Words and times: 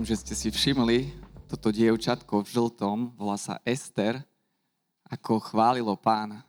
verím, 0.00 0.16
že 0.16 0.24
ste 0.24 0.32
si 0.32 0.48
všimli 0.48 1.12
toto 1.44 1.68
dievčatko 1.68 2.40
v 2.40 2.48
žltom, 2.48 3.12
volá 3.20 3.36
sa 3.36 3.60
Ester, 3.68 4.16
ako 5.04 5.36
chválilo 5.44 5.92
pána. 5.92 6.40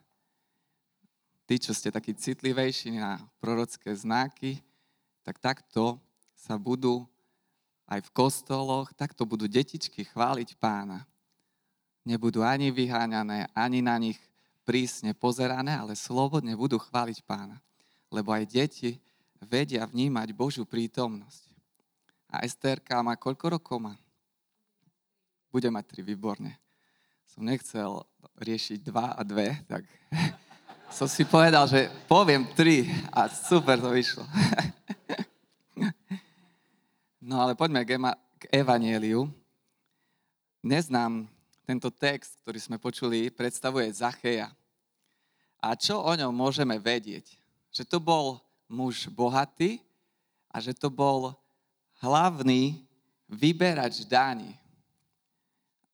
Tí, 1.43 1.59
čo 1.59 1.75
ste 1.75 1.91
takí 1.91 2.15
citlivejší 2.15 2.95
na 2.95 3.19
prorocké 3.43 3.91
znaky, 3.91 4.63
tak 5.27 5.35
takto 5.43 5.99
sa 6.31 6.55
budú 6.55 7.03
aj 7.91 8.07
v 8.07 8.13
kostoloch, 8.15 8.95
takto 8.95 9.27
budú 9.27 9.51
detičky 9.51 10.07
chváliť 10.07 10.55
pána. 10.55 11.03
Nebudú 12.07 12.47
ani 12.47 12.71
vyháňané, 12.71 13.51
ani 13.51 13.83
na 13.83 13.99
nich 13.99 14.15
prísne 14.63 15.11
pozerané, 15.11 15.75
ale 15.75 15.99
slobodne 15.99 16.55
budú 16.55 16.79
chváliť 16.79 17.19
pána. 17.27 17.59
Lebo 18.15 18.31
aj 18.31 18.47
deti 18.47 18.95
vedia 19.43 19.83
vnímať 19.83 20.31
Božiu 20.31 20.63
prítomnosť. 20.63 21.50
A 22.31 22.47
Esterka 22.47 23.03
má 23.03 23.19
koľko 23.19 23.59
rokov 23.59 23.77
má? 23.83 23.93
Bude 25.51 25.67
mať 25.67 25.83
tri, 25.91 26.01
výborne. 26.01 26.55
Som 27.27 27.43
nechcel 27.43 28.07
riešiť 28.39 28.79
dva 28.87 29.19
a 29.19 29.21
dve, 29.27 29.59
tak 29.67 29.83
som 30.97 31.11
si 31.11 31.27
povedal, 31.27 31.67
že 31.67 31.91
poviem 32.07 32.47
tri 32.55 32.87
a 33.11 33.27
super 33.27 33.75
to 33.77 33.91
vyšlo. 33.91 34.23
No 37.21 37.37
ale 37.37 37.53
poďme 37.53 37.85
k, 37.85 38.01
ema, 38.01 38.17
k 38.41 38.49
Evanieliu. 38.49 39.29
Neznám 40.65 41.29
tento 41.69 41.93
text, 41.93 42.41
ktorý 42.41 42.57
sme 42.57 42.77
počuli, 42.81 43.29
predstavuje 43.29 43.85
Zacheja. 43.93 44.49
A 45.61 45.77
čo 45.77 46.01
o 46.01 46.11
ňom 46.17 46.33
môžeme 46.33 46.81
vedieť? 46.81 47.37
Že 47.69 47.83
to 47.85 47.97
bol 48.01 48.41
muž 48.65 49.05
bohatý 49.13 49.85
a 50.49 50.57
že 50.57 50.73
to 50.73 50.89
bol 50.89 51.37
hlavný 52.01 52.81
vyberač 53.29 54.03
daní. 54.03 54.57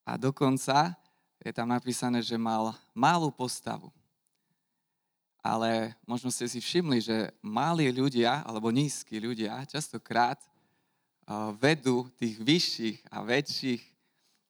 A 0.07 0.15
dokonca 0.15 0.95
je 1.43 1.51
tam 1.51 1.67
napísané, 1.67 2.23
že 2.23 2.39
mal 2.39 2.71
malú 2.95 3.27
postavu. 3.29 3.91
Ale 5.43 5.95
možno 6.07 6.31
ste 6.31 6.47
si 6.47 6.63
všimli, 6.63 6.99
že 7.03 7.31
malí 7.43 7.91
ľudia, 7.91 8.43
alebo 8.43 8.71
nízki 8.71 9.19
ľudia, 9.19 9.67
častokrát 9.67 10.39
vedú 11.59 12.07
tých 12.15 12.39
vyšších 12.39 12.97
a 13.11 13.19
väčších, 13.19 13.83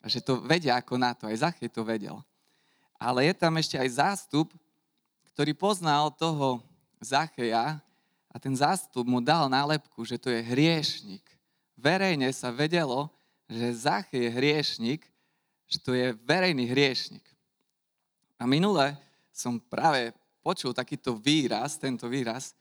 že 0.06 0.22
to 0.22 0.40
vedia 0.46 0.78
ako 0.78 0.96
na 0.96 1.12
to. 1.18 1.26
Aj 1.26 1.50
Zachej 1.50 1.74
to 1.74 1.82
vedel. 1.82 2.22
Ale 2.98 3.26
je 3.26 3.34
tam 3.34 3.54
ešte 3.58 3.78
aj 3.78 3.98
zástup, 3.98 4.50
ktorý 5.34 5.54
poznal 5.54 6.10
toho 6.14 6.62
Zacheja 6.98 7.78
a 8.30 8.36
ten 8.42 8.54
zástup 8.58 9.06
mu 9.06 9.22
dal 9.22 9.46
nálepku, 9.50 10.02
že 10.02 10.18
to 10.18 10.34
je 10.34 10.42
hriešnik 10.42 11.37
verejne 11.78 12.34
sa 12.34 12.50
vedelo, 12.50 13.08
že 13.48 13.88
Zach 13.88 14.10
je 14.12 14.28
hriešnik, 14.28 15.06
že 15.70 15.78
to 15.80 15.94
je 15.94 16.12
verejný 16.26 16.68
hriešnik. 16.68 17.24
A 18.36 18.44
minule 18.50 18.98
som 19.32 19.62
práve 19.62 20.12
počul 20.42 20.74
takýto 20.74 21.16
výraz, 21.16 21.78
tento 21.78 22.10
výraz, 22.10 22.58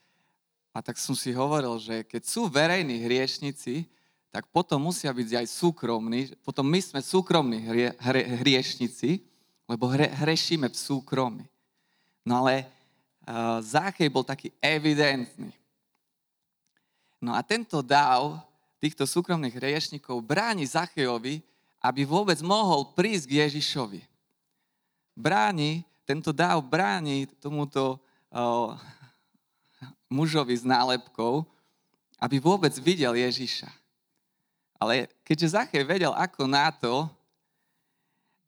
a 0.76 0.84
tak 0.84 1.00
som 1.00 1.16
si 1.16 1.32
hovoril, 1.32 1.80
že 1.80 2.04
keď 2.04 2.22
sú 2.28 2.52
verejní 2.52 3.00
hriešnici, 3.00 3.88
tak 4.28 4.44
potom 4.52 4.76
musia 4.84 5.08
byť 5.08 5.40
aj 5.40 5.46
súkromní, 5.48 6.36
potom 6.44 6.68
my 6.68 6.76
sme 6.84 7.00
súkromní 7.00 7.64
hrie, 7.64 7.88
hre, 7.96 8.22
hriešnici, 8.44 9.24
lebo 9.64 9.88
hre, 9.88 10.12
hrešíme 10.12 10.68
v 10.68 10.76
súkromí. 10.76 11.48
No 12.20 12.44
ale 12.44 12.68
uh, 13.24 13.64
Záchej 13.64 14.12
bol 14.12 14.20
taký 14.20 14.52
evidentný. 14.60 15.48
No 17.16 17.32
a 17.32 17.40
tento 17.40 17.80
dáv 17.80 18.36
týchto 18.86 19.02
súkromných 19.02 19.58
hriešnikov 19.58 20.22
bráni 20.22 20.62
Zachejovi, 20.62 21.42
aby 21.82 22.06
vôbec 22.06 22.38
mohol 22.38 22.94
prísť 22.94 23.26
k 23.26 23.36
Ježišovi. 23.42 24.00
Bráni, 25.18 25.82
tento 26.06 26.30
dáv 26.30 26.62
bráni 26.62 27.26
tomuto 27.42 27.98
o, 28.30 28.78
mužovi 30.06 30.54
s 30.54 30.62
nálepkou, 30.62 31.42
aby 32.22 32.38
vôbec 32.38 32.70
videl 32.78 33.18
Ježiša. 33.18 33.66
Ale 34.78 35.10
keďže 35.26 35.58
Zachej 35.58 35.82
vedel 35.82 36.14
ako 36.14 36.46
na 36.46 36.70
to, 36.70 37.10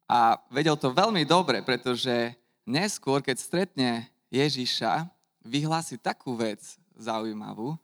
a 0.09 0.41
vedel 0.49 0.73
to 0.79 0.89
veľmi 0.89 1.27
dobre, 1.29 1.61
pretože 1.61 2.33
neskôr, 2.65 3.21
keď 3.21 3.37
stretne 3.37 3.91
Ježiša, 4.33 5.05
vyhlási 5.45 6.01
takú 6.01 6.33
vec 6.33 6.65
zaujímavú 6.97 7.77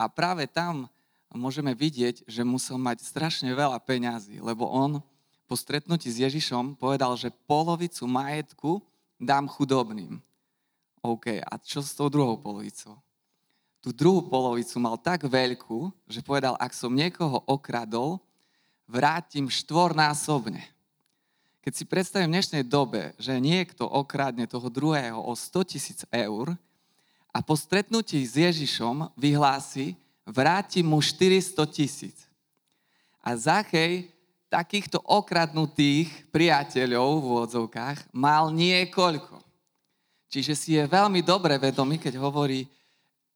a 0.00 0.08
práve 0.08 0.48
tam 0.48 0.88
môžeme 1.36 1.76
vidieť, 1.76 2.24
že 2.24 2.46
musel 2.46 2.80
mať 2.80 3.04
strašne 3.04 3.52
veľa 3.52 3.76
peňazí, 3.84 4.40
lebo 4.40 4.64
on 4.64 5.04
po 5.48 5.56
stretnutí 5.56 6.12
s 6.12 6.20
Ježišom 6.20 6.76
povedal, 6.76 7.16
že 7.16 7.32
polovicu 7.48 8.04
majetku 8.04 8.84
dám 9.16 9.48
chudobným. 9.48 10.20
OK, 11.00 11.40
a 11.40 11.52
čo 11.60 11.80
s 11.80 11.96
tou 11.96 12.12
druhou 12.12 12.36
polovicou? 12.36 13.00
Tú 13.78 13.94
druhú 13.94 14.26
polovicu 14.26 14.76
mal 14.82 14.98
tak 14.98 15.24
veľkú, 15.24 15.88
že 16.10 16.20
povedal, 16.20 16.58
ak 16.58 16.74
som 16.74 16.92
niekoho 16.92 17.40
okradol, 17.46 18.18
vrátim 18.84 19.46
štvornásobne. 19.46 20.60
Keď 21.62 21.72
si 21.72 21.84
predstavím 21.84 22.32
v 22.32 22.36
dnešnej 22.40 22.64
dobe, 22.64 23.12
že 23.20 23.36
niekto 23.36 23.84
okradne 23.84 24.48
toho 24.48 24.72
druhého 24.72 25.20
o 25.20 25.32
100 25.36 25.70
tisíc 25.76 26.00
eur 26.08 26.56
a 27.28 27.38
po 27.44 27.54
stretnutí 27.54 28.24
s 28.24 28.40
Ježišom 28.40 29.12
vyhlási, 29.14 29.94
vráti 30.28 30.84
mu 30.84 31.00
400 31.00 31.64
tisíc. 31.72 32.28
A 33.24 33.32
Zachej 33.34 34.12
takýchto 34.48 35.00
okradnutých 35.04 36.08
priateľov 36.32 37.08
v 37.20 37.24
úvodzovkách 37.24 38.12
mal 38.12 38.48
niekoľko. 38.52 39.40
Čiže 40.28 40.52
si 40.56 40.70
je 40.76 40.84
veľmi 40.84 41.24
dobre 41.24 41.56
vedomý, 41.56 41.96
keď 41.96 42.20
hovorí, 42.20 42.68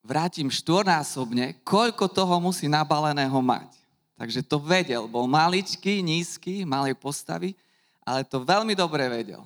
vrátim 0.05 0.49
štvornásobne, 0.53 1.61
koľko 1.65 2.09
toho 2.09 2.37
musí 2.41 2.69
nabaleného 2.69 3.41
mať. 3.41 3.73
Takže 4.17 4.45
to 4.45 4.61
vedel. 4.61 5.09
Bol 5.09 5.25
maličký, 5.25 6.05
nízky, 6.05 6.69
malej 6.69 6.97
postavy, 6.97 7.57
ale 8.05 8.25
to 8.25 8.45
veľmi 8.45 8.77
dobre 8.77 9.09
vedel. 9.09 9.41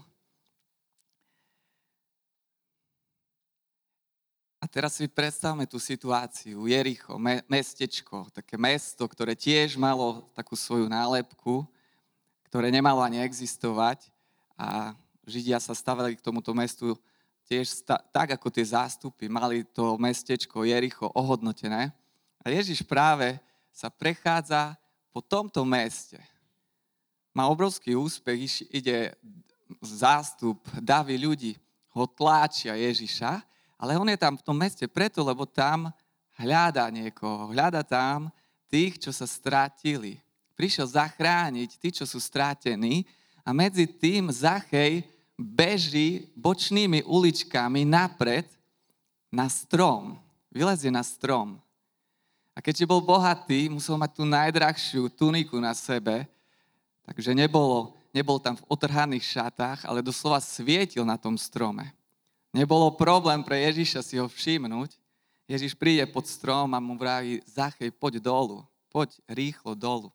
A 4.67 4.75
teraz 4.83 4.99
si 4.99 5.07
predstavme 5.07 5.63
tú 5.63 5.79
situáciu. 5.79 6.67
Jericho, 6.67 7.15
me, 7.23 7.39
mestečko, 7.47 8.27
také 8.35 8.59
mesto, 8.59 9.07
ktoré 9.07 9.39
tiež 9.39 9.79
malo 9.79 10.27
takú 10.35 10.59
svoju 10.59 10.91
nálepku, 10.91 11.63
ktoré 12.51 12.75
nemalo 12.75 12.99
ani 12.99 13.23
existovať 13.23 14.11
a 14.59 14.99
Židia 15.23 15.63
sa 15.63 15.71
stavili 15.71 16.19
k 16.19 16.25
tomuto 16.27 16.51
mestu 16.51 16.99
tiež 17.47 17.79
sta- 17.79 18.03
tak, 18.11 18.35
ako 18.35 18.51
tie 18.51 18.67
zástupy, 18.67 19.31
mali 19.31 19.63
to 19.63 19.95
mestečko 20.03 20.67
Jericho 20.67 21.15
ohodnotené. 21.15 21.95
A 22.43 22.51
Ježiš 22.51 22.83
práve 22.83 23.39
sa 23.71 23.87
prechádza 23.87 24.75
po 25.15 25.23
tomto 25.23 25.63
meste. 25.63 26.19
Má 27.31 27.47
obrovský 27.47 27.95
úspech, 27.95 28.67
ide 28.75 29.15
zástup, 29.79 30.59
davy 30.83 31.15
ľudí, 31.15 31.55
ho 31.95 32.03
tláčia 32.11 32.75
Ježiša 32.75 33.55
ale 33.77 34.01
on 34.01 34.09
je 34.09 34.17
tam 34.17 34.35
v 34.37 34.45
tom 34.45 34.57
meste 34.57 34.89
preto, 34.89 35.21
lebo 35.21 35.45
tam 35.45 35.93
hľadá 36.41 36.89
niekoho. 36.89 37.53
Hľada 37.53 37.85
tam 37.85 38.33
tých, 38.73 39.01
čo 39.01 39.13
sa 39.13 39.29
stratili. 39.29 40.21
Prišiel 40.57 40.89
zachrániť 40.89 41.71
tí, 41.77 41.89
čo 41.93 42.09
sú 42.09 42.17
stratení 42.17 43.05
a 43.45 43.53
medzi 43.53 43.85
tým 43.85 44.33
Zachej 44.33 45.05
beží 45.37 46.33
bočnými 46.33 47.05
uličkami 47.05 47.85
napred 47.85 48.49
na 49.29 49.53
strom. 49.53 50.17
Vylezie 50.49 50.89
na 50.89 51.05
strom. 51.05 51.61
A 52.57 52.65
keďže 52.65 52.89
bol 52.89 53.05
bohatý, 53.05 53.69
musel 53.69 54.01
mať 54.01 54.17
tú 54.17 54.25
najdrahšiu 54.25 55.13
tuniku 55.13 55.61
na 55.61 55.77
sebe, 55.77 56.25
takže 57.05 57.37
nebolo, 57.37 57.93
nebol 58.17 58.41
tam 58.41 58.57
v 58.57 58.65
otrhaných 58.73 59.29
šatách, 59.37 59.85
ale 59.85 60.01
doslova 60.01 60.41
svietil 60.41 61.05
na 61.05 61.21
tom 61.21 61.37
strome. 61.37 61.93
Nebolo 62.57 62.89
problém 62.97 63.45
pre 63.45 63.69
Ježiša 63.69 64.01
si 64.01 64.17
ho 64.17 64.25
všimnúť. 64.25 64.97
Ježiš 65.45 65.77
príde 65.77 66.01
pod 66.09 66.25
strom 66.25 66.73
a 66.73 66.81
mu 66.81 66.97
vraví, 66.97 67.45
Zachej, 67.45 67.93
poď 67.93 68.17
dolu, 68.17 68.65
poď 68.89 69.13
rýchlo 69.29 69.77
dolu. 69.77 70.09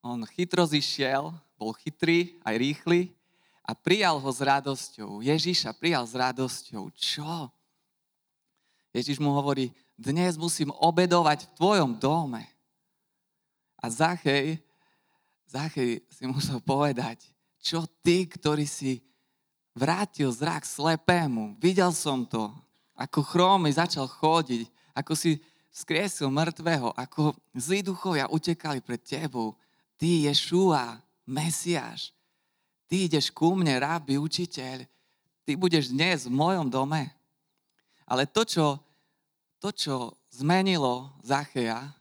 On 0.00 0.16
chytro 0.24 0.64
zišiel, 0.64 1.28
bol 1.60 1.76
chytrý, 1.76 2.40
aj 2.40 2.56
rýchly 2.56 3.12
a 3.60 3.76
prijal 3.76 4.16
ho 4.16 4.30
s 4.32 4.40
radosťou. 4.40 5.20
Ježiša 5.20 5.76
prijal 5.76 6.08
s 6.08 6.16
radosťou. 6.16 6.88
Čo? 6.96 7.52
Ježiš 8.96 9.20
mu 9.20 9.36
hovorí, 9.36 9.76
dnes 10.00 10.40
musím 10.40 10.72
obedovať 10.72 11.44
v 11.44 11.52
tvojom 11.60 12.00
dome. 12.00 12.48
A 13.76 13.92
Zachej, 13.92 14.56
Zachej 15.44 16.00
si 16.08 16.24
musel 16.24 16.64
povedať, 16.64 17.28
čo 17.60 17.84
ty, 18.00 18.24
ktorý 18.24 18.64
si 18.64 19.04
vrátil 19.80 20.28
zrak 20.28 20.68
slepému. 20.68 21.56
Videl 21.56 21.88
som 21.96 22.28
to, 22.28 22.52
ako 22.92 23.24
chrómy 23.24 23.72
začal 23.72 24.04
chodiť, 24.04 24.68
ako 24.92 25.16
si 25.16 25.40
skriesil 25.72 26.28
mŕtvého, 26.28 26.92
ako 26.92 27.32
zlí 27.56 27.80
duchovia 27.80 28.28
utekali 28.28 28.84
pred 28.84 29.00
tebou. 29.00 29.56
Ty, 29.96 30.28
Ješua, 30.28 31.00
Mesiáš, 31.24 32.12
ty 32.84 33.08
ideš 33.08 33.32
ku 33.32 33.56
mne, 33.56 33.80
rábi, 33.80 34.20
učiteľ, 34.20 34.84
ty 35.48 35.56
budeš 35.56 35.88
dnes 35.88 36.28
v 36.28 36.36
mojom 36.36 36.68
dome. 36.68 37.08
Ale 38.04 38.28
to, 38.28 38.44
čo, 38.44 38.66
to, 39.62 39.72
čo 39.72 40.12
zmenilo 40.28 41.14
Zacheja, 41.24 41.96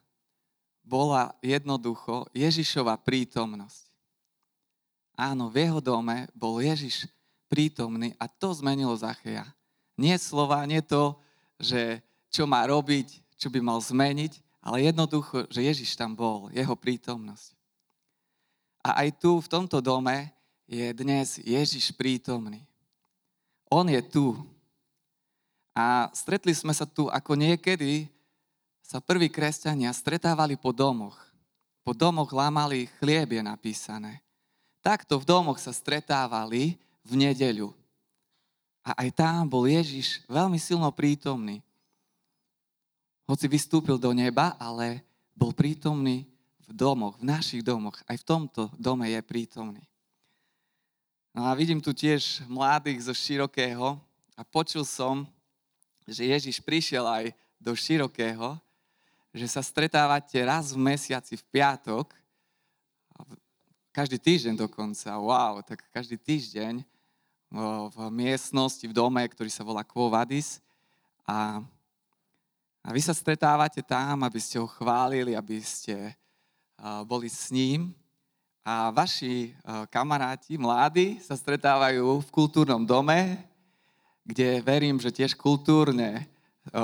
bola 0.81 1.37
jednoducho 1.45 2.25
Ježišova 2.33 2.97
prítomnosť. 3.05 3.85
Áno, 5.13 5.53
v 5.53 5.69
jeho 5.69 5.77
dome 5.77 6.25
bol 6.33 6.57
Ježiš 6.57 7.05
prítomný 7.49 8.13
a 8.21 8.29
to 8.29 8.53
zmenilo 8.53 8.93
Zacheja. 8.93 9.49
Nie 9.97 10.15
slova, 10.21 10.63
nie 10.69 10.79
to, 10.85 11.17
že 11.59 11.99
čo 12.29 12.45
má 12.45 12.63
robiť, 12.69 13.19
čo 13.35 13.49
by 13.49 13.59
mal 13.59 13.81
zmeniť, 13.81 14.39
ale 14.61 14.85
jednoducho, 14.85 15.49
že 15.49 15.65
Ježiš 15.65 15.97
tam 15.97 16.13
bol, 16.13 16.47
jeho 16.53 16.77
prítomnosť. 16.77 17.57
A 18.85 19.03
aj 19.03 19.19
tu, 19.19 19.41
v 19.41 19.51
tomto 19.51 19.83
dome, 19.83 20.31
je 20.69 20.85
dnes 20.93 21.41
Ježiš 21.41 21.89
prítomný. 21.97 22.61
On 23.67 23.83
je 23.89 23.99
tu. 24.05 24.37
A 25.73 26.07
stretli 26.13 26.53
sme 26.53 26.71
sa 26.71 26.85
tu 26.85 27.09
ako 27.09 27.33
niekedy 27.33 28.05
sa 28.85 29.01
prví 29.01 29.29
kresťania 29.29 29.93
stretávali 29.93 30.57
po 30.57 30.69
domoch. 30.69 31.17
Po 31.81 31.93
domoch 31.97 32.29
lámali 32.29 32.89
chlieb 33.01 33.37
je 33.37 33.41
napísané. 33.41 34.21
Takto 34.81 35.17
v 35.17 35.25
domoch 35.25 35.57
sa 35.57 35.73
stretávali 35.73 36.77
v 37.09 37.25
nedeľu. 37.25 37.73
A 38.85 38.93
aj 39.05 39.09
tam 39.17 39.49
bol 39.49 39.65
Ježiš 39.65 40.21
veľmi 40.29 40.61
silno 40.61 40.87
prítomný. 40.93 41.65
Hoci 43.25 43.45
vystúpil 43.45 43.97
do 43.97 44.13
neba, 44.13 44.53
ale 44.57 45.01
bol 45.33 45.53
prítomný 45.53 46.25
v 46.65 46.71
domoch, 46.73 47.17
v 47.17 47.29
našich 47.29 47.61
domoch. 47.65 47.97
Aj 48.05 48.17
v 48.17 48.25
tomto 48.25 48.69
dome 48.77 49.09
je 49.09 49.21
prítomný. 49.25 49.81
No 51.33 51.45
a 51.45 51.53
vidím 51.53 51.81
tu 51.81 51.93
tiež 51.93 52.45
mladých 52.49 53.05
zo 53.05 53.13
Širokého 53.13 54.01
a 54.33 54.41
počul 54.41 54.81
som, 54.81 55.25
že 56.09 56.25
Ježiš 56.25 56.57
prišiel 56.61 57.05
aj 57.05 57.25
do 57.61 57.77
Širokého, 57.77 58.57
že 59.29 59.45
sa 59.45 59.61
stretávate 59.61 60.41
raz 60.41 60.73
v 60.73 60.81
mesiaci 60.81 61.37
v 61.37 61.45
piatok, 61.53 62.09
každý 63.99 64.17
týždeň 64.21 64.55
dokonca, 64.55 65.11
wow, 65.17 65.59
tak 65.65 65.83
každý 65.91 66.15
týždeň 66.15 66.85
v 67.49 67.97
miestnosti, 68.13 68.85
v 68.85 68.93
dome, 68.93 69.25
ktorý 69.25 69.49
sa 69.49 69.65
volá 69.65 69.81
Quo 69.81 70.05
Vadis 70.05 70.61
a, 71.25 71.65
a 72.85 72.87
vy 72.93 73.01
sa 73.01 73.13
stretávate 73.13 73.81
tam, 73.81 74.21
aby 74.21 74.37
ste 74.37 74.61
ho 74.61 74.69
chválili, 74.69 75.33
aby 75.33 75.57
ste 75.65 76.13
boli 77.09 77.25
s 77.25 77.49
ním 77.49 77.89
a 78.61 78.93
vaši 78.93 79.57
kamaráti, 79.89 80.61
mladí, 80.61 81.17
sa 81.25 81.33
stretávajú 81.33 82.21
v 82.21 82.29
kultúrnom 82.29 82.85
dome, 82.85 83.41
kde 84.21 84.61
verím, 84.61 85.01
že 85.01 85.09
tiež 85.09 85.33
kultúrne 85.33 86.29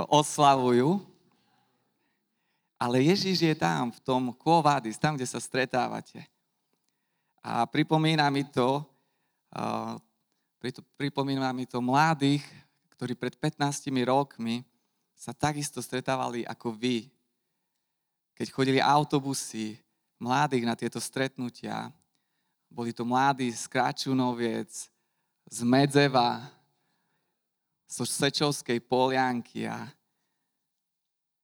oslavujú. 0.10 0.98
Ale 2.82 3.06
Ježiš 3.06 3.38
je 3.40 3.56
tam, 3.56 3.94
v 3.94 4.00
tom 4.02 4.34
Kvovadis, 4.34 4.98
tam, 4.98 5.14
kde 5.14 5.30
sa 5.30 5.38
stretávate. 5.38 6.26
A 7.46 7.70
pripomína 7.70 8.28
mi 8.34 8.44
to, 8.50 8.82
pripomína 10.96 11.52
mi 11.52 11.68
to 11.68 11.84
mladých, 11.84 12.46
ktorí 12.96 13.14
pred 13.18 13.36
15 13.36 13.92
rokmi 14.08 14.64
sa 15.12 15.36
takisto 15.36 15.84
stretávali 15.84 16.48
ako 16.48 16.72
vy. 16.72 17.12
Keď 18.36 18.48
chodili 18.52 18.80
autobusy, 18.80 19.80
mladých 20.20 20.64
na 20.64 20.76
tieto 20.76 21.00
stretnutia. 21.00 21.92
Boli 22.72 22.92
to 22.92 23.08
mladí 23.08 23.52
z 23.52 23.68
Kračunoviec, 23.68 24.72
z 25.48 25.60
Medzeva, 25.64 26.44
zo 27.86 28.04
Sečovskej 28.04 28.82
polianky 28.82 29.70
a 29.70 29.88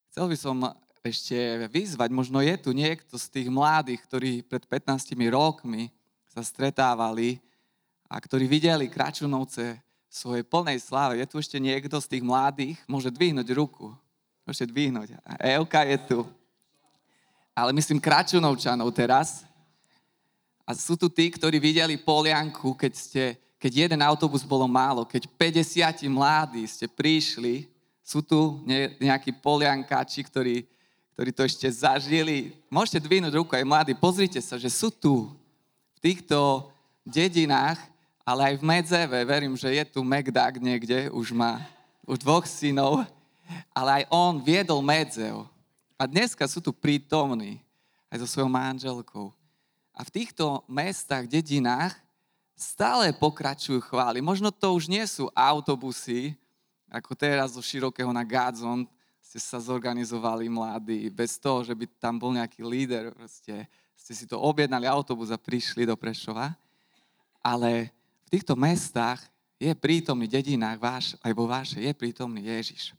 chcel 0.09 0.25
by 0.27 0.37
som 0.37 0.57
ešte 1.01 1.69
vyzvať, 1.69 2.09
možno 2.13 2.41
je 2.41 2.55
tu 2.57 2.73
niekto 2.73 3.17
z 3.17 3.27
tých 3.29 3.49
mladých, 3.49 4.01
ktorí 4.05 4.31
pred 4.45 4.65
15 4.65 5.13
rokmi 5.29 5.89
sa 6.29 6.45
stretávali 6.45 7.41
a 8.11 8.19
ktorí 8.19 8.51
videli 8.51 8.91
Kračunovce 8.91 9.79
v 9.79 10.13
svojej 10.13 10.43
plnej 10.43 10.83
sláve. 10.83 11.23
Je 11.23 11.29
tu 11.31 11.39
ešte 11.39 11.55
niekto 11.55 11.95
z 12.03 12.11
tých 12.11 12.23
mladých? 12.27 12.75
Môže 12.91 13.07
dvihnúť 13.07 13.47
ruku. 13.55 13.95
Môžete 14.43 14.67
dvihnúť. 14.67 15.15
Elka 15.39 15.87
je 15.87 15.97
tu 16.03 16.19
ale 17.55 17.75
myslím 17.75 17.99
Kračunovčanov 17.99 18.89
teraz. 18.95 19.43
A 20.63 20.71
sú 20.73 20.95
tu 20.95 21.11
tí, 21.11 21.27
ktorí 21.27 21.59
videli 21.59 21.99
Polianku, 21.99 22.73
keď, 22.73 22.93
ste, 22.95 23.23
keď 23.59 23.71
jeden 23.87 24.01
autobus 24.01 24.47
bolo 24.47 24.65
málo, 24.65 25.03
keď 25.03 25.27
50 25.27 26.07
mladí 26.07 26.63
ste 26.63 26.87
prišli, 26.87 27.67
sú 28.01 28.23
tu 28.23 28.63
nejakí 28.97 29.35
Poliankáči, 29.35 30.23
ktorí, 30.23 30.63
ktorí 31.13 31.29
to 31.35 31.43
ešte 31.43 31.67
zažili. 31.67 32.55
Môžete 32.71 33.03
dvihnúť 33.03 33.35
ruku 33.35 33.51
aj 33.53 33.67
mladí, 33.67 33.91
pozrite 33.93 34.39
sa, 34.39 34.55
že 34.55 34.71
sú 34.71 34.87
tu 34.87 35.29
v 35.93 35.99
týchto 35.99 36.71
dedinách, 37.03 37.77
ale 38.21 38.53
aj 38.53 38.55
v 38.61 38.67
Medzeve, 38.67 39.19
verím, 39.25 39.53
že 39.57 39.69
je 39.73 39.83
tu 39.85 40.05
Megdag 40.05 40.61
niekde, 40.61 41.09
už 41.09 41.33
má 41.33 41.61
už 42.05 42.21
dvoch 42.21 42.45
synov, 42.49 43.05
ale 43.71 44.01
aj 44.01 44.03
on 44.09 44.41
viedol 44.41 44.81
Medzev. 44.81 45.45
A 45.95 46.09
dneska 46.09 46.43
sú 46.49 46.59
tu 46.59 46.73
prítomní 46.73 47.61
aj 48.09 48.25
so 48.25 48.27
svojou 48.27 48.49
manželkou. 48.49 49.29
A 49.93 50.01
v 50.01 50.09
týchto 50.09 50.65
mestách, 50.65 51.29
dedinách 51.29 51.93
stále 52.57 53.13
pokračujú 53.13 53.79
chvály. 53.85 54.19
Možno 54.19 54.49
to 54.49 54.73
už 54.73 54.89
nie 54.89 55.03
sú 55.05 55.29
autobusy, 55.31 56.33
ako 56.89 57.15
teraz 57.15 57.55
zo 57.55 57.61
Širokého 57.61 58.09
na 58.11 58.25
Gadzon 58.25 58.83
ste 59.21 59.39
sa 59.39 59.63
zorganizovali 59.63 60.51
mladí, 60.51 61.07
bez 61.07 61.39
toho, 61.39 61.63
že 61.63 61.71
by 61.71 61.87
tam 61.95 62.19
bol 62.19 62.35
nejaký 62.35 62.67
líder. 62.67 63.15
Proste 63.15 63.63
ste 63.95 64.11
si 64.11 64.25
to 64.27 64.35
objednali 64.35 64.83
autobus 64.83 65.31
a 65.31 65.39
prišli 65.39 65.87
do 65.87 65.95
Prešova. 65.95 66.51
Ale 67.39 67.95
týchto 68.31 68.55
mestách 68.55 69.19
je 69.59 69.75
prítomný 69.75 70.25
dedinách, 70.25 70.79
váš, 70.79 71.05
aj 71.19 71.31
vo 71.35 71.45
vašej, 71.45 71.83
je 71.83 71.93
prítomný 71.93 72.47
Ježiš. 72.47 72.95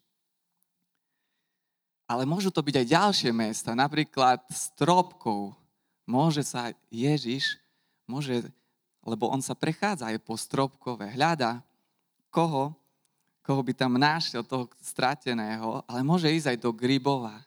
Ale 2.07 2.29
môžu 2.29 2.53
to 2.53 2.61
byť 2.61 2.85
aj 2.85 2.87
ďalšie 2.93 3.31
mesta, 3.33 3.73
napríklad 3.73 4.45
Stropkov. 4.53 5.57
Môže 6.05 6.45
sa 6.45 6.71
Ježiš, 6.93 7.57
môže, 8.05 8.45
lebo 9.01 9.33
on 9.33 9.41
sa 9.41 9.57
prechádza 9.57 10.13
aj 10.13 10.21
po 10.21 10.37
Stropkove, 10.37 11.09
hľada 11.09 11.65
koho, 12.29 12.77
koho 13.41 13.61
by 13.65 13.73
tam 13.75 13.97
našiel, 13.97 14.45
toho 14.45 14.69
strateného, 14.79 15.83
ale 15.89 16.05
môže 16.05 16.31
ísť 16.31 16.55
aj 16.55 16.59
do 16.63 16.71
Gribova. 16.71 17.43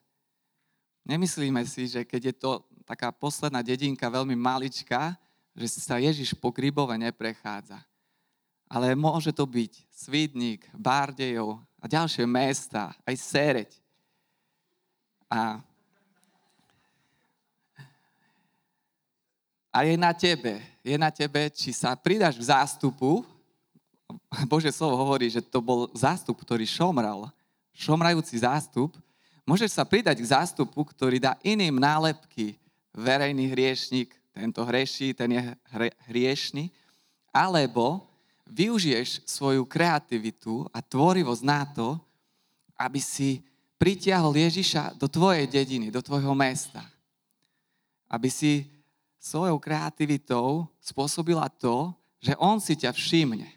Nemyslíme 1.06 1.62
si, 1.70 1.86
že 1.86 2.01
keď 2.01 2.34
je 2.34 2.36
to 2.36 2.51
taká 2.84 3.13
posledná 3.13 3.62
dedinka 3.62 4.10
veľmi 4.10 4.34
maličká, 4.34 5.13
že 5.56 5.80
sa 5.80 6.04
Ježiš 6.04 6.36
po 6.36 6.52
Gribove 6.52 6.92
neprechádza. 7.00 7.80
Ale 8.68 8.92
môže 8.92 9.32
to 9.32 9.48
byť 9.48 9.88
Svidník, 9.88 10.68
Bardejov 10.76 11.64
a 11.80 11.86
ďalšie 11.88 12.28
mesta, 12.28 12.92
aj 13.08 13.16
Sereď. 13.16 13.72
A, 15.32 15.64
a 19.72 19.78
je 19.88 19.96
na 19.96 20.12
tebe, 20.12 20.60
je 20.84 20.96
na 21.00 21.08
tebe, 21.08 21.48
či 21.56 21.72
sa 21.72 21.96
pridaš 21.96 22.36
k 22.36 22.52
zástupu. 22.52 23.24
Bože 24.52 24.76
slovo 24.76 25.00
hovorí, 25.00 25.32
že 25.32 25.40
to 25.40 25.64
bol 25.64 25.88
zástup, 25.96 26.36
ktorý 26.44 26.68
šomral, 26.68 27.32
šomrajúci 27.72 28.44
zástup. 28.44 28.92
Môžeš 29.48 29.78
sa 29.78 29.88
pridať 29.88 30.20
k 30.20 30.32
zástupu, 30.36 30.84
ktorý 30.84 31.22
dá 31.22 31.40
iným 31.46 31.80
nálepky. 31.80 32.58
Verejný 32.92 33.52
hriešnik, 33.52 34.10
tento 34.36 34.68
hreší, 34.68 35.15
ten 35.15 35.32
je 35.32 35.42
hriešný. 36.12 36.68
Alebo 37.32 38.04
využiješ 38.51 39.24
svoju 39.24 39.63
kreativitu 39.63 40.68
a 40.75 40.84
tvorivosť 40.84 41.44
na 41.48 41.63
to, 41.63 41.96
aby 42.75 43.00
si 43.00 43.39
pritiahol 43.80 44.36
Ježiša 44.36 45.00
do 45.00 45.08
tvojej 45.08 45.48
dediny, 45.48 45.88
do 45.88 46.04
tvojho 46.04 46.36
mesta. 46.36 46.84
Aby 48.12 48.27
si 48.27 48.68
svojou 49.15 49.56
kreativitou 49.56 50.68
spôsobila 50.84 51.48
to, 51.48 51.96
že 52.20 52.36
on 52.36 52.60
si 52.60 52.75
ťa 52.75 52.92
všimne. 52.92 53.48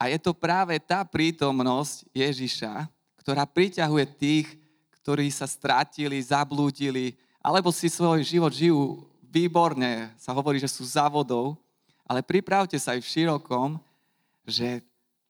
A 0.00 0.08
je 0.08 0.16
to 0.16 0.32
práve 0.32 0.80
tá 0.80 1.04
prítomnosť 1.04 2.08
Ježiša, 2.16 2.88
ktorá 3.20 3.44
priťahuje 3.44 4.04
tých, 4.16 4.48
ktorí 5.04 5.28
sa 5.28 5.44
stratili, 5.44 6.16
zablúdili, 6.16 7.20
alebo 7.44 7.68
si 7.68 7.92
svoj 7.92 8.24
život 8.24 8.52
žijú 8.52 9.09
výborne, 9.30 10.10
sa 10.18 10.34
hovorí, 10.34 10.58
že 10.58 10.66
sú 10.66 10.82
závodov, 10.82 11.54
ale 12.04 12.26
pripravte 12.26 12.74
sa 12.74 12.98
aj 12.98 13.06
v 13.06 13.10
širokom, 13.14 13.78
že 14.42 14.82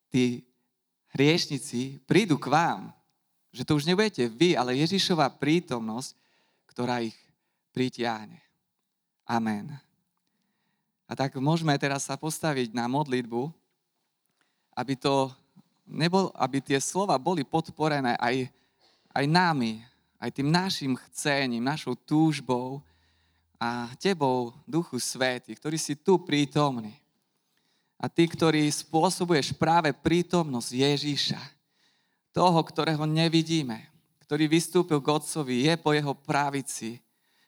tí 0.09 0.41
hriešnici 1.13 2.01
prídu 2.09 2.41
k 2.41 2.49
vám 2.49 2.89
Že 3.51 3.67
to 3.67 3.73
už 3.77 3.85
nebudete 3.85 4.31
vy, 4.31 4.55
ale 4.55 4.79
Ježišova 4.79 5.27
prítomnosť, 5.37 6.15
ktorá 6.71 7.03
ich 7.03 7.19
pritiahne. 7.75 8.39
Amen. 9.27 9.75
A 11.11 11.19
tak 11.19 11.35
môžeme 11.35 11.75
teraz 11.75 12.07
sa 12.07 12.15
postaviť 12.15 12.71
na 12.71 12.87
modlitbu, 12.87 13.51
aby, 14.71 14.95
to 14.95 15.35
nebol, 15.83 16.31
aby 16.39 16.63
tie 16.63 16.79
slova 16.79 17.19
boli 17.19 17.43
podporené 17.43 18.15
aj, 18.23 18.47
aj 19.11 19.25
nami, 19.27 19.83
aj 20.23 20.31
tým 20.31 20.47
našim 20.47 20.95
chcením, 20.95 21.67
našou 21.67 21.99
túžbou 21.99 22.79
a 23.61 23.93
tebou, 24.01 24.57
Duchu 24.65 24.97
Svety, 24.97 25.53
ktorý 25.53 25.77
si 25.77 25.93
tu 25.93 26.17
prítomný. 26.17 26.97
A 28.01 28.09
ty, 28.09 28.25
ktorý 28.25 28.65
spôsobuješ 28.73 29.53
práve 29.53 29.93
prítomnosť 29.93 30.71
Ježíša, 30.73 31.41
toho, 32.33 32.57
ktorého 32.65 33.05
nevidíme, 33.05 33.85
ktorý 34.25 34.49
vystúpil 34.49 35.05
k 35.05 35.13
Otcovi, 35.13 35.69
je 35.69 35.75
po 35.77 35.93
jeho 35.93 36.17
pravici 36.17 36.97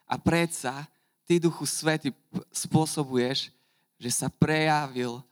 a 0.04 0.20
predsa 0.20 0.84
Ty, 1.24 1.40
Duchu 1.40 1.64
Svety, 1.64 2.12
spôsobuješ, 2.52 3.48
že 3.96 4.10
sa 4.10 4.28
prejavil, 4.28 5.24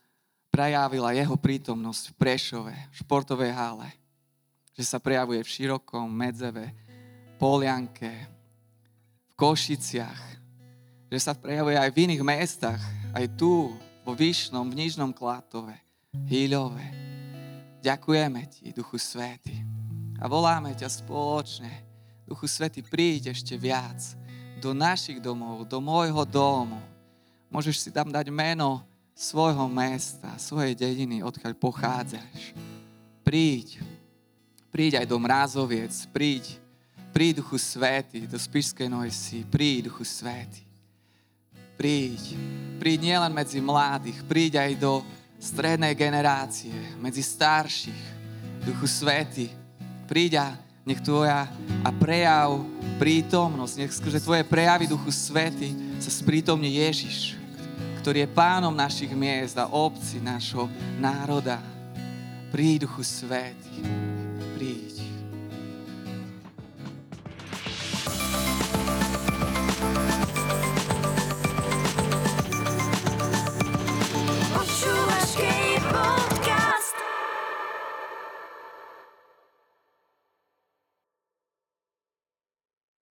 prejavila 0.49 1.13
jeho 1.13 1.35
prítomnosť 1.37 2.03
v 2.09 2.13
Prešove, 2.17 2.73
v 2.73 2.95
športovej 2.95 3.51
hale. 3.53 3.91
Že 4.73 4.83
sa 4.87 4.97
prejavuje 4.97 5.43
v 5.43 5.51
Širokom, 5.51 6.07
Medzeve, 6.07 6.73
Polianke, 7.37 8.09
v 9.29 9.31
Košiciach. 9.35 10.40
Že 11.11 11.19
sa 11.19 11.35
prejavuje 11.35 11.75
aj 11.75 11.91
v 11.91 12.07
iných 12.07 12.23
mestách, 12.23 12.79
aj 13.11 13.27
tu, 13.35 13.75
vo 14.07 14.15
Vyšnom, 14.15 14.63
v 14.71 14.79
Nižnom 14.79 15.11
Klátove, 15.11 15.75
Hýľove. 16.15 16.87
Ďakujeme 17.83 18.47
Ti, 18.47 18.71
Duchu 18.71 18.95
Svety. 18.95 19.59
A 20.23 20.31
voláme 20.31 20.71
ťa 20.71 20.87
spoločne. 20.87 21.83
Duchu 22.23 22.47
Svety, 22.47 22.79
príď 22.79 23.35
ešte 23.35 23.59
viac 23.59 23.99
do 24.63 24.71
našich 24.71 25.19
domov, 25.19 25.67
do 25.67 25.83
môjho 25.83 26.23
domu. 26.23 26.79
Môžeš 27.51 27.83
si 27.83 27.89
tam 27.91 28.07
dať 28.07 28.31
meno 28.31 28.79
svojho 29.11 29.67
mesta, 29.67 30.31
svojej 30.39 30.79
dediny, 30.79 31.19
odkiaľ 31.19 31.59
pochádzaš. 31.59 32.55
Príď. 33.27 33.83
Príď 34.71 35.03
aj 35.03 35.11
do 35.11 35.19
Mrázoviec. 35.19 35.91
Príď. 36.15 36.55
Príď, 37.11 37.43
Duchu 37.43 37.59
Svety, 37.59 38.23
do 38.23 38.39
Spišskej 38.39 38.87
Nojsi. 38.87 39.43
Príď, 39.43 39.91
Duchu 39.91 40.07
Svety. 40.07 40.70
Príď. 41.81 42.37
Príď 42.77 43.09
nielen 43.09 43.33
medzi 43.33 43.57
mladých, 43.57 44.21
príď 44.29 44.61
aj 44.61 44.71
do 44.77 45.01
strednej 45.41 45.97
generácie, 45.97 46.69
medzi 47.01 47.25
starších. 47.25 48.21
Duchu 48.61 48.85
Svety, 48.85 49.49
príď 50.05 50.45
a 50.45 50.47
nech 50.85 51.01
tvoja 51.01 51.49
a 51.81 51.89
prejav 51.89 52.61
prítomnosť, 53.01 53.73
nech 53.81 53.97
skrze 53.97 54.21
tvoje 54.21 54.45
prejavy 54.45 54.85
Duchu 54.85 55.09
Svety 55.09 55.97
sa 55.97 56.13
sprítomne 56.13 56.69
Ježiš, 56.69 57.33
ktorý 58.05 58.29
je 58.29 58.29
pánom 58.29 58.77
našich 58.77 59.09
miest 59.17 59.57
a 59.57 59.65
obci 59.65 60.21
našho 60.21 60.69
národa. 61.01 61.57
Príď 62.53 62.85
Duchu 62.85 63.01
Svety, 63.01 63.81
príď. 64.53 65.01